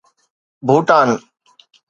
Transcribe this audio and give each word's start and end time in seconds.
Bhutan 0.67 1.09